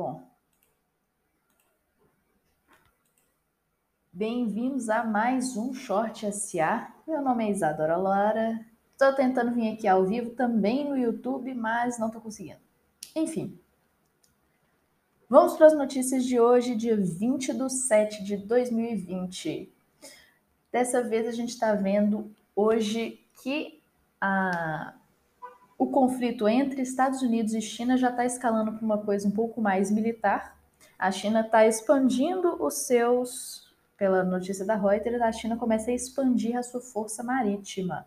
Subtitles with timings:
[0.00, 0.22] Bom,
[4.10, 6.90] bem-vindos a mais um Short SA.
[7.06, 8.64] Meu nome é Isadora Lara.
[8.92, 12.60] Estou tentando vir aqui ao vivo também no YouTube, mas não estou conseguindo.
[13.14, 13.60] Enfim,
[15.28, 19.70] vamos para as notícias de hoje, dia 20 de 7 de 2020.
[20.72, 23.82] Dessa vez a gente está vendo hoje que
[24.18, 24.94] a,
[25.80, 29.62] o conflito entre Estados Unidos e China já está escalando para uma coisa um pouco
[29.62, 30.54] mais militar.
[30.98, 36.54] A China está expandindo os seus, pela notícia da Reuters, a China começa a expandir
[36.54, 38.06] a sua força marítima.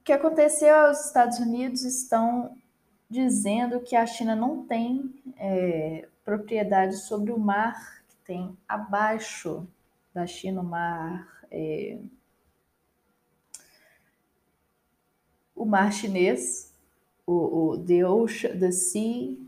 [0.00, 0.90] O que aconteceu?
[0.90, 2.56] Os Estados Unidos estão
[3.10, 9.68] dizendo que a China não tem é, propriedade sobre o mar que tem abaixo
[10.14, 11.28] da China, o mar.
[11.50, 11.98] É,
[15.64, 16.72] o mar chinês,
[17.26, 19.38] o, o The Ocean, The Sea.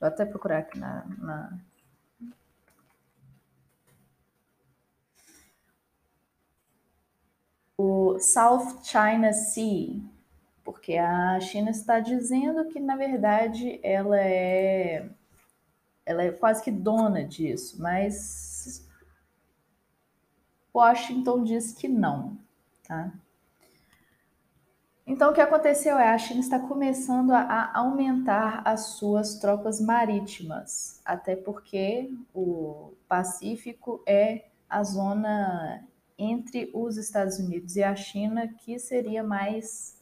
[0.00, 1.58] Vou até procurar aqui na, na
[7.76, 10.00] o South China Sea,
[10.64, 15.10] porque a China está dizendo que na verdade ela é
[16.06, 18.88] ela é quase que dona disso, mas
[20.74, 22.38] Washington diz que não,
[22.84, 23.12] tá?
[25.08, 31.00] Então, o que aconteceu é a China está começando a aumentar as suas tropas marítimas,
[31.02, 35.82] até porque o Pacífico é a zona
[36.18, 39.96] entre os Estados Unidos e a China que seria mais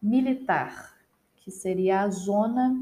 [0.00, 0.96] militar,
[1.36, 2.74] que seria a zona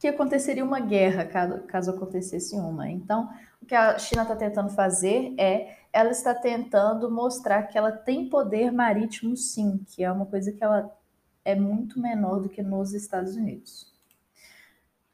[0.00, 2.88] que aconteceria uma guerra caso, caso acontecesse uma.
[2.88, 3.28] Então,
[3.60, 8.30] o que a China está tentando fazer é, ela está tentando mostrar que ela tem
[8.30, 10.90] poder marítimo, sim, que é uma coisa que ela
[11.44, 13.92] é muito menor do que nos Estados Unidos.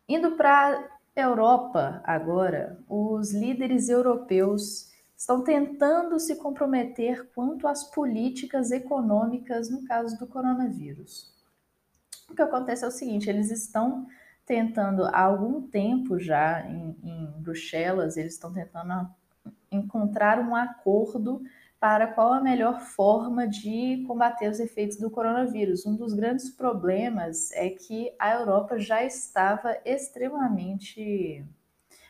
[0.08, 9.68] Indo para Europa, agora, os líderes europeus estão tentando se comprometer quanto às políticas econômicas
[9.68, 11.34] no caso do coronavírus.
[12.30, 14.06] O que acontece é o seguinte: eles estão
[14.46, 19.10] tentando há algum tempo já em, em Bruxelas, eles estão tentando
[19.70, 21.42] encontrar um acordo
[21.78, 25.84] para qual a melhor forma de combater os efeitos do coronavírus.
[25.84, 31.44] Um dos grandes problemas é que a Europa já estava extremamente.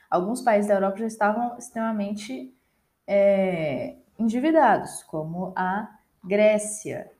[0.08, 2.54] Alguns países da Europa já estavam extremamente
[3.06, 7.10] é, endividados, como a Grécia.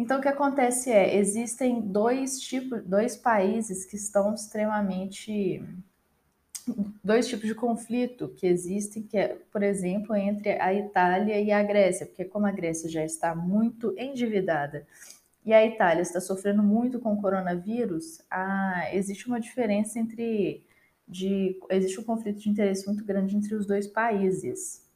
[0.00, 5.62] Então, o que acontece é, existem dois tipos, dois países que estão extremamente
[7.04, 11.62] dois tipos de conflito que existem, que é, por exemplo, entre a Itália e a
[11.62, 14.86] Grécia, porque como a Grécia já está muito endividada
[15.44, 20.64] e a Itália está sofrendo muito com o coronavírus, ah, existe uma diferença entre
[21.06, 24.88] de existe um conflito de interesse muito grande entre os dois países.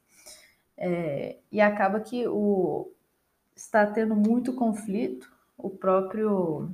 [0.75, 2.91] É, e acaba que o,
[3.55, 5.31] está tendo muito conflito.
[5.57, 6.69] O próprio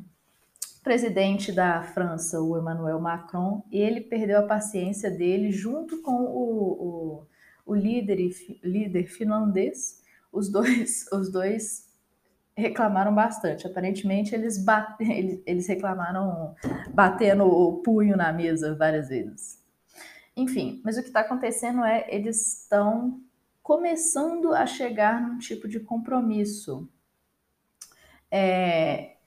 [0.84, 7.28] presidente da França, o Emmanuel Macron, ele perdeu a paciência dele junto com o, o,
[7.66, 8.18] o líder,
[8.64, 10.02] líder finlandês.
[10.32, 11.92] Os dois, os dois
[12.56, 13.68] reclamaram bastante.
[13.68, 15.04] Aparentemente, eles, bate,
[15.46, 16.56] eles, reclamaram
[16.94, 19.62] batendo o punho na mesa várias vezes.
[20.36, 23.22] Enfim, mas o que está acontecendo é eles estão
[23.62, 26.90] começando a chegar num tipo de compromisso.
[28.30, 29.18] É,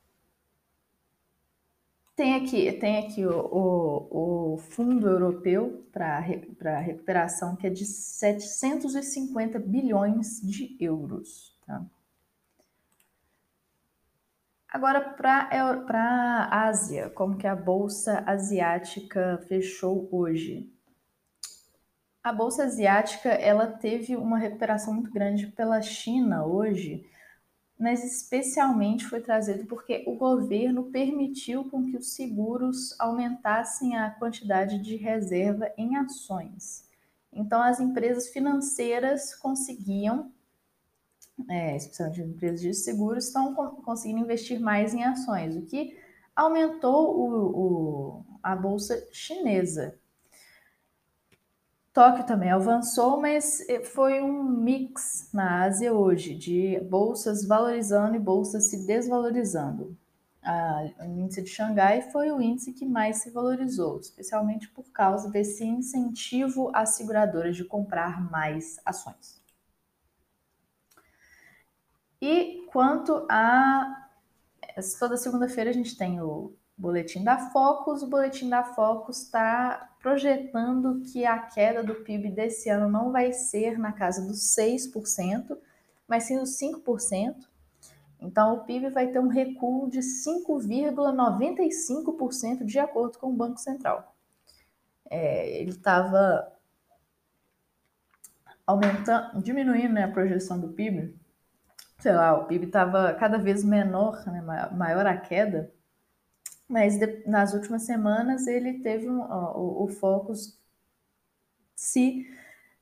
[2.16, 9.58] tem aqui, tem aqui o, o, o Fundo Europeu para Recuperação, que é de 750
[9.58, 11.58] bilhões de euros.
[11.66, 11.84] Tá?
[14.68, 15.48] Agora, para
[16.50, 20.72] a Ásia, como que a Bolsa Asiática fechou hoje?
[22.24, 27.06] A Bolsa Asiática ela teve uma recuperação muito grande pela China hoje,
[27.78, 34.78] mas especialmente foi trazido porque o governo permitiu com que os seguros aumentassem a quantidade
[34.78, 36.88] de reserva em ações.
[37.30, 40.32] Então, as empresas financeiras conseguiam,
[41.50, 43.54] é, especialmente as empresas de seguros, estão
[43.84, 45.94] conseguindo investir mais em ações, o que
[46.34, 49.98] aumentou o, o, a bolsa chinesa.
[51.94, 58.18] Tóquio também avançou, mas eh, foi um mix na Ásia hoje de bolsas valorizando e
[58.18, 59.96] bolsas se desvalorizando.
[61.00, 65.64] o índice de Xangai foi o índice que mais se valorizou, especialmente por causa desse
[65.64, 69.40] incentivo às seguradoras de comprar mais ações.
[72.20, 74.10] E quanto a.
[74.98, 78.02] Toda segunda-feira a gente tem o boletim da Focus.
[78.02, 83.32] O boletim da Focus está projetando que a queda do PIB desse ano não vai
[83.32, 85.56] ser na casa dos 6%,
[86.06, 87.36] mas sim dos 5%.
[88.20, 94.14] Então, o PIB vai ter um recuo de 5,95% de acordo com o Banco Central.
[95.10, 96.50] É, ele estava
[98.66, 101.14] aumentando, diminuindo né, a projeção do PIB.
[101.98, 104.40] Sei lá, o PIB estava cada vez menor, né,
[104.72, 105.70] maior a queda,
[106.68, 109.88] mas de, nas últimas semanas ele teve um, ó, o, o
[111.74, 112.26] se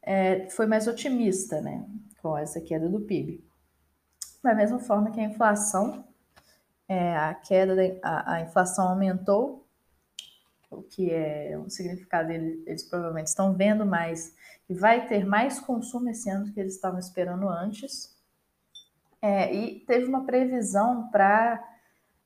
[0.02, 1.84] é, foi mais otimista né,
[2.20, 3.44] com essa queda do PIB.
[4.42, 6.04] Da mesma forma que a inflação,
[6.88, 9.66] é, a queda, da, a, a, inflação aumentou,
[10.70, 14.34] o que é um significado, eles, eles provavelmente estão vendo mais
[14.68, 18.16] e vai ter mais consumo esse ano do que eles estavam esperando antes.
[19.20, 21.62] É, e teve uma previsão para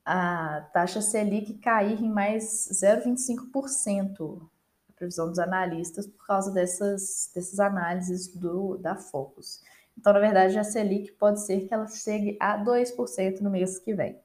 [0.07, 4.49] a taxa Selic cair em mais 0,25%,
[4.89, 9.61] a previsão dos analistas, por causa dessas, dessas análises do, da Focus.
[9.99, 13.93] Então, na verdade, a Selic pode ser que ela chegue a 2% no mês que
[13.95, 14.17] vem.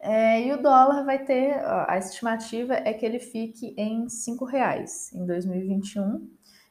[0.00, 1.54] É, e o dólar vai ter,
[1.88, 6.28] a estimativa é que ele fique em R$ reais em 2021.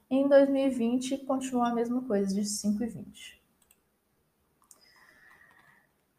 [0.10, 3.38] E em 2020 continua a mesma coisa, de 5,20.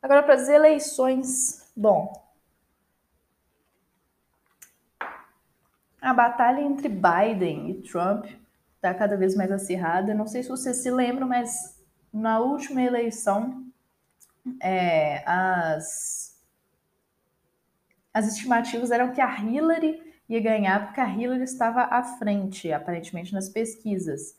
[0.00, 1.70] Agora para as eleições.
[1.76, 2.12] Bom,
[6.00, 8.26] a batalha entre Biden e Trump
[8.76, 10.14] está cada vez mais acirrada.
[10.14, 11.78] Não sei se vocês se lembram, mas
[12.12, 13.66] na última eleição,
[14.60, 16.40] é, as,
[18.14, 23.32] as estimativas eram que a Hillary ia ganhar, porque a Hillary estava à frente, aparentemente,
[23.32, 24.36] nas pesquisas.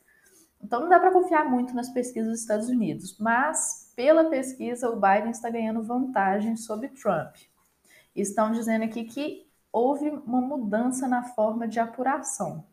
[0.62, 5.00] Então não dá para confiar muito nas pesquisas dos Estados Unidos, mas pela pesquisa o
[5.00, 7.36] Biden está ganhando vantagem sobre Trump.
[8.14, 12.64] Estão dizendo aqui que houve uma mudança na forma de apuração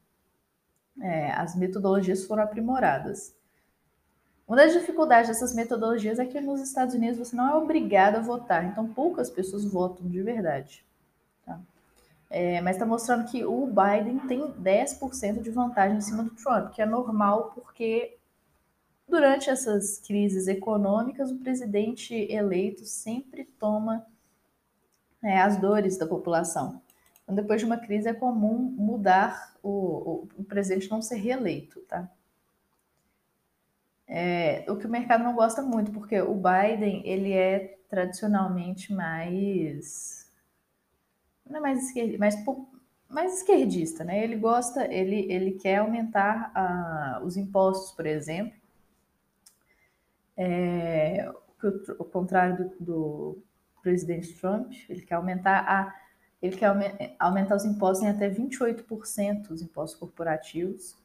[1.01, 3.35] é, as metodologias foram aprimoradas.
[4.47, 8.21] Uma das dificuldades dessas metodologias é que nos Estados Unidos você não é obrigado a
[8.21, 10.86] votar, então poucas pessoas votam de verdade.
[12.29, 16.73] É, mas está mostrando que o Biden tem 10% de vantagem em cima do Trump,
[16.73, 18.17] que é normal porque
[19.07, 24.05] durante essas crises econômicas o presidente eleito sempre toma
[25.23, 26.81] é, as dores da população.
[27.23, 31.79] Então, depois de uma crise é comum mudar o, o, o presidente não ser reeleito,
[31.81, 32.09] tá?
[34.07, 40.26] É, o que o mercado não gosta muito, porque o Biden ele é tradicionalmente mais
[41.49, 42.35] não é mais esquerdista, mais,
[43.09, 44.23] mais esquerdista, né?
[44.23, 46.51] Ele gosta, ele, ele quer aumentar
[47.21, 48.53] uh, os impostos, por exemplo.
[50.35, 51.31] É,
[51.63, 53.43] o, o contrário do, do
[53.81, 56.07] presidente Trump, ele quer aumentar a
[56.41, 56.67] ele quer
[57.17, 60.95] aumentar os impostos em até 28%, os impostos corporativos.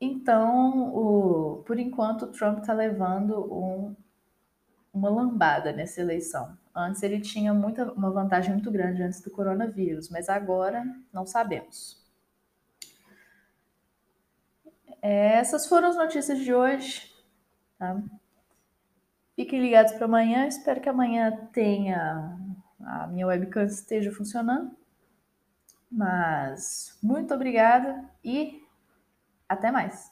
[0.00, 3.96] Então, o, por enquanto, o Trump está levando um,
[4.92, 6.56] uma lambada nessa eleição.
[6.74, 12.00] Antes ele tinha muita, uma vantagem muito grande antes do coronavírus, mas agora não sabemos.
[15.02, 17.10] É, essas foram as notícias de hoje.
[17.78, 18.00] Tá?
[19.34, 20.46] Fiquem ligados para amanhã.
[20.46, 22.36] Espero que amanhã tenha
[22.84, 24.76] a minha webcam esteja funcionando.
[25.90, 28.62] Mas muito obrigada e
[29.48, 30.10] até mais.